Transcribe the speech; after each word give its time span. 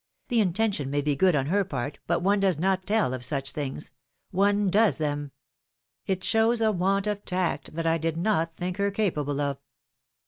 The 0.29 0.41
intention 0.41 0.89
may 0.89 1.01
be 1.03 1.15
good 1.15 1.35
on 1.35 1.45
her 1.45 1.63
part, 1.63 1.99
but 2.07 2.23
one 2.23 2.39
does 2.39 2.57
not 2.57 2.87
tell 2.87 3.13
of 3.13 3.23
such 3.23 3.51
things: 3.51 3.91
one 4.31 4.71
does 4.71 4.97
them! 4.97 5.31
It 6.07 6.23
shows 6.23 6.59
a 6.59 6.71
want 6.71 7.05
of 7.05 7.23
tact 7.23 7.75
that 7.75 7.85
I 7.85 7.99
did 7.99 8.17
not 8.17 8.57
think 8.57 8.77
her 8.77 8.89
capable 8.89 9.39
of. 9.39 9.59